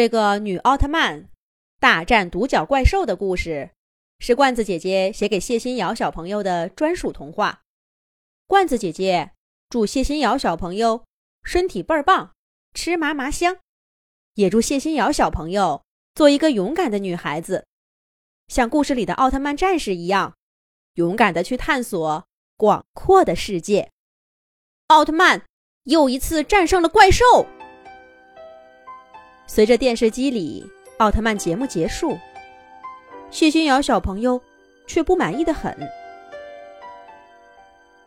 [0.00, 1.28] 这个女奥特曼
[1.78, 3.72] 大战独角怪兽的故事，
[4.18, 7.60] 是罐子姐姐写给谢新瑶小朋友的专属童话。
[8.46, 9.32] 罐子姐姐
[9.68, 11.04] 祝谢新瑶小朋友
[11.44, 12.32] 身体倍儿棒，
[12.72, 13.58] 吃嘛嘛香，
[14.36, 15.82] 也祝谢新瑶小朋友
[16.14, 17.66] 做一个勇敢的女孩子，
[18.48, 20.34] 像故事里的奥特曼战士一样，
[20.94, 22.24] 勇敢的去探索
[22.56, 23.90] 广阔的世界。
[24.86, 25.44] 奥特曼
[25.82, 27.46] 又一次战胜了怪兽。
[29.52, 30.64] 随着电视机里
[30.98, 32.16] 奥特曼节目结束，
[33.32, 34.40] 谢欣瑶小朋友
[34.86, 35.76] 却不满意的很。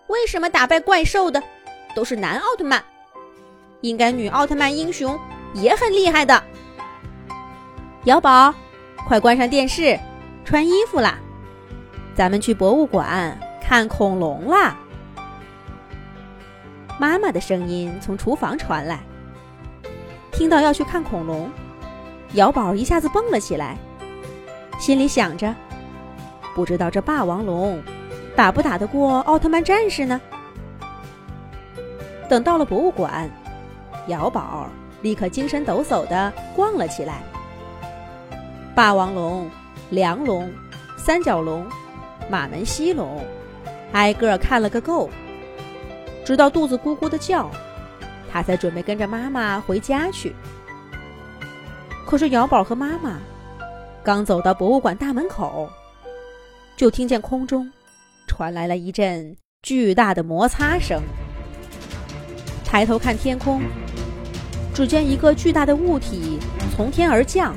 [0.08, 1.44] 为什么打败怪兽的
[1.94, 2.82] 都是男奥特曼？
[3.82, 5.20] 应该女奥特曼英雄
[5.54, 6.42] 也很厉害的。
[8.06, 8.56] 瑶宝，
[9.06, 10.00] 快关上电视，
[10.46, 11.20] 穿衣服啦！
[12.16, 14.78] 咱们去博物馆看恐龙啦！
[16.98, 19.04] 妈妈的声音从厨房传来。
[20.34, 21.50] 听到要去看恐龙，
[22.34, 23.78] 瑶宝一下子蹦了起来，
[24.80, 25.54] 心里想着：
[26.56, 27.80] 不知道这霸王龙
[28.36, 30.20] 打不打得过奥特曼战士呢？
[32.28, 33.30] 等到了博物馆，
[34.08, 34.68] 瑶宝
[35.04, 37.22] 立刻精神抖擞地逛了起来。
[38.74, 39.48] 霸王龙、
[39.92, 40.52] 梁龙、
[40.98, 41.64] 三角龙、
[42.28, 43.24] 马门溪龙，
[43.92, 45.12] 挨个看了个够，
[46.26, 47.52] 直到肚子咕咕的叫。
[48.34, 50.34] 他才准备跟着妈妈回家去。
[52.04, 53.20] 可是姚宝和妈妈
[54.04, 55.70] 刚走到博物馆大门口，
[56.76, 57.72] 就听见空中
[58.28, 61.00] 传来了一阵巨大的摩擦声。
[62.66, 63.62] 抬头看天空，
[64.74, 66.40] 只见一个巨大的物体
[66.76, 67.56] 从天而降，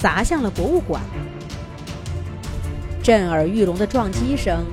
[0.00, 1.00] 砸向了博物馆。
[3.04, 4.64] 震耳欲聋的撞击声，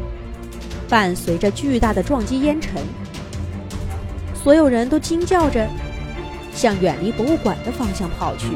[0.90, 2.82] 伴随着巨大的撞击烟尘。
[4.44, 5.66] 所有人都惊叫着，
[6.52, 8.48] 向远离博物馆的方向跑去。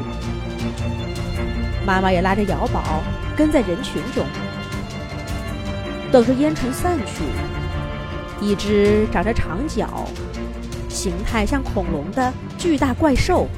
[1.86, 3.02] 妈妈也拉着瑶宝
[3.34, 4.26] 跟在人群中，
[6.12, 7.24] 等着烟尘散去。
[8.44, 10.04] 一只长着长角、
[10.90, 13.48] 形态像恐龙的巨大怪兽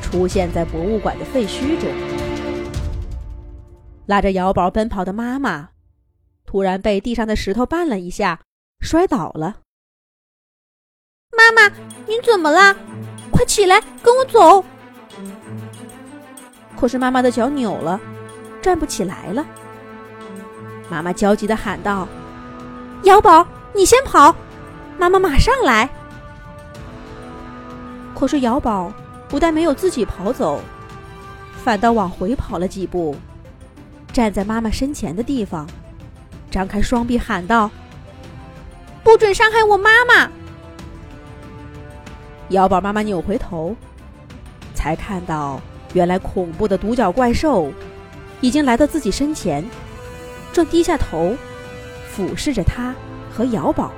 [0.00, 1.90] 出现在博物馆的废墟中。
[4.06, 5.70] 拉着瑶宝奔跑的妈妈，
[6.46, 8.40] 突然被地上的石头绊了一下，
[8.80, 9.63] 摔倒了。
[11.36, 11.74] 妈妈，
[12.06, 12.74] 您怎么了？
[13.30, 14.64] 快起来，跟我走。
[16.76, 18.00] 可是妈妈的脚扭了，
[18.62, 19.44] 站不起来了。
[20.88, 22.06] 妈妈焦急的喊道
[23.04, 24.34] ：“瑶宝，你先跑，
[24.98, 25.88] 妈妈马上来。”
[28.14, 28.92] 可是瑶宝
[29.28, 30.60] 不但没有自己跑走，
[31.64, 33.16] 反倒往回跑了几步，
[34.12, 35.66] 站在妈妈身前的地方，
[36.50, 37.70] 张开双臂喊道
[39.02, 40.30] ：“不准伤害我妈妈！”
[42.50, 43.74] 瑶宝妈妈扭回头，
[44.74, 45.60] 才看到
[45.92, 47.72] 原来恐怖的独角怪兽
[48.40, 49.64] 已经来到自己身前，
[50.52, 51.36] 正低下头
[52.10, 52.94] 俯视着他
[53.30, 53.90] 和瑶宝。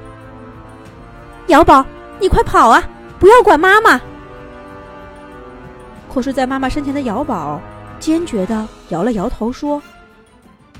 [1.49, 1.85] 瑶宝，
[2.19, 2.83] 你快跑啊！
[3.19, 4.01] 不要管妈妈。
[6.13, 7.61] 可是，在妈妈身前的瑶宝
[8.01, 9.83] 坚决的摇了摇头，说：“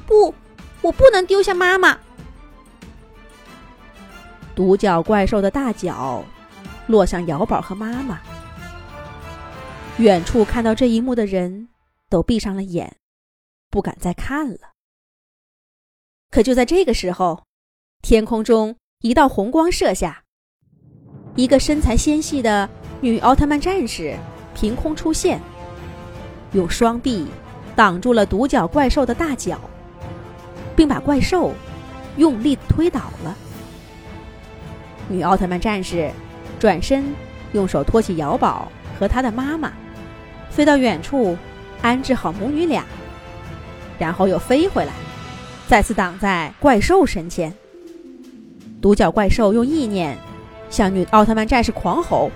[0.07, 0.35] 不，
[0.81, 1.99] 我不能丢下妈妈。”
[4.55, 6.25] 独角怪兽的大脚。
[6.87, 8.21] 落向瑶宝和妈妈。
[9.99, 11.69] 远处看到这一幕的人
[12.11, 12.97] 都闭上了眼，
[13.71, 14.73] 不敢再看了。
[16.31, 17.45] 可就在这个时候，
[18.03, 20.23] 天空中一道红光射下，
[21.35, 22.69] 一个身材纤细的
[23.01, 24.17] 女奥特曼战士
[24.55, 25.41] 凭空出现，
[26.53, 27.27] 用双臂
[27.75, 29.59] 挡住了独角怪兽的大脚，
[30.77, 31.55] 并把怪兽
[32.19, 33.35] 用力推倒了。
[35.09, 36.11] 女奥特曼战士。
[36.59, 37.05] 转身，
[37.53, 39.73] 用手托起瑶宝和他的妈妈，
[40.51, 41.37] 飞到远处，
[41.83, 42.85] 安置好母女俩，
[43.99, 44.93] 然后又飞回来，
[45.69, 47.53] 再次挡在怪兽身前。
[48.81, 50.17] 独角怪兽用意念
[50.71, 52.31] 向女奥特曼战士狂吼：“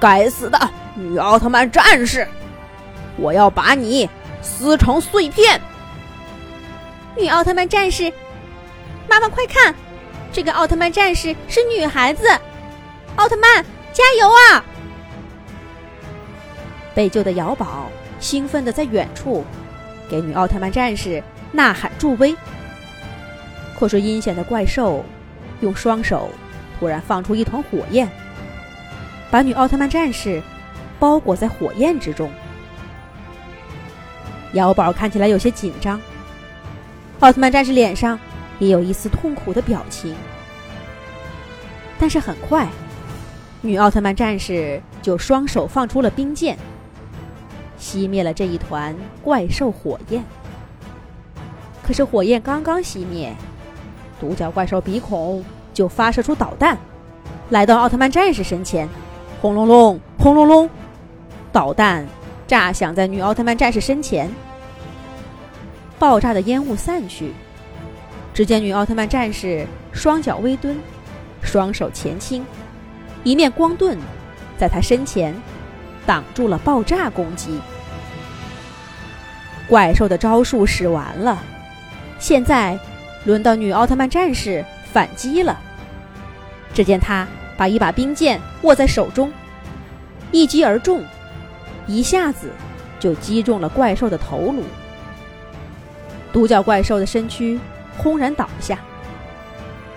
[0.00, 0.58] 该死的
[0.94, 2.26] 女奥特曼战士，
[3.16, 4.08] 我要把你
[4.40, 5.60] 撕成碎片！”
[7.16, 8.12] 女奥特曼战士，
[9.08, 9.74] 妈妈快看，
[10.32, 12.26] 这个奥特曼战士是女孩子。
[13.16, 14.64] 奥特曼，加油啊！
[16.94, 19.44] 被救的瑶宝兴奋的在远处
[20.08, 21.22] 给女奥特曼战士
[21.52, 22.36] 呐喊助威。
[23.78, 25.04] 可是阴险的怪兽
[25.60, 26.30] 用双手
[26.78, 28.08] 突然放出一团火焰，
[29.30, 30.42] 把女奥特曼战士
[30.98, 32.30] 包裹在火焰之中。
[34.52, 36.00] 瑶宝看起来有些紧张，
[37.20, 38.18] 奥特曼战士脸上
[38.58, 40.14] 也有一丝痛苦的表情，
[41.98, 42.68] 但是很快。
[43.64, 46.58] 女奥特曼战士就双手放出了冰剑，
[47.78, 50.22] 熄灭了这一团怪兽火焰。
[51.80, 53.32] 可是火焰刚刚熄灭，
[54.20, 56.76] 独角怪兽鼻孔就发射出导弹，
[57.50, 58.88] 来到奥特曼战士身前，
[59.40, 60.68] 轰隆隆，轰隆隆，
[61.52, 62.04] 导弹
[62.48, 64.28] 炸响在女奥特曼战士身前。
[66.00, 67.32] 爆炸的烟雾散去，
[68.34, 70.76] 只见女奥特曼战士双脚微蹲，
[71.42, 72.44] 双手前倾，
[73.24, 73.98] 一面光盾
[74.58, 75.34] 在他身前
[76.04, 77.60] 挡住了爆炸攻击。
[79.68, 81.42] 怪兽的招数使完了，
[82.18, 82.78] 现在
[83.24, 85.58] 轮到女奥特曼战士反击了。
[86.74, 87.26] 只见她
[87.56, 89.32] 把一把冰剑握在手中，
[90.30, 91.04] 一击而中，
[91.86, 92.50] 一下子
[92.98, 94.62] 就击中了怪兽的头颅。
[96.32, 97.60] 独角怪兽的身躯
[97.96, 98.78] 轰然倒下，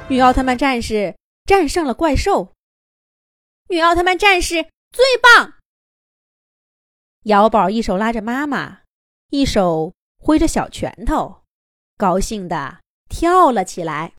[0.08, 2.55] 女奥特曼战士战胜了怪兽。
[3.68, 5.56] 女奥特曼战士最棒！
[7.24, 8.82] 姚宝一手拉着妈妈，
[9.30, 11.42] 一手挥着小拳头，
[11.98, 14.14] 高兴的跳了起来。